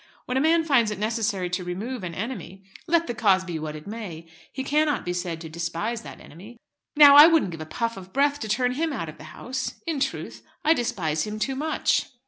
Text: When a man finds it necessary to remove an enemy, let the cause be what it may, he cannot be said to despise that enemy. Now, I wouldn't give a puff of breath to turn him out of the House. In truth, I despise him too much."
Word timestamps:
When 0.25 0.35
a 0.35 0.41
man 0.41 0.63
finds 0.63 0.89
it 0.89 0.97
necessary 0.97 1.47
to 1.51 1.63
remove 1.63 2.03
an 2.03 2.15
enemy, 2.15 2.63
let 2.87 3.05
the 3.05 3.13
cause 3.13 3.43
be 3.45 3.59
what 3.59 3.75
it 3.75 3.85
may, 3.85 4.27
he 4.51 4.63
cannot 4.63 5.05
be 5.05 5.13
said 5.13 5.39
to 5.41 5.47
despise 5.47 6.01
that 6.01 6.19
enemy. 6.19 6.57
Now, 6.95 7.15
I 7.15 7.27
wouldn't 7.27 7.51
give 7.51 7.61
a 7.61 7.67
puff 7.67 7.97
of 7.97 8.11
breath 8.11 8.39
to 8.39 8.47
turn 8.49 8.71
him 8.71 8.91
out 8.93 9.09
of 9.09 9.19
the 9.19 9.25
House. 9.25 9.75
In 9.85 9.99
truth, 9.99 10.41
I 10.65 10.73
despise 10.73 11.27
him 11.27 11.37
too 11.37 11.55
much." 11.55 12.07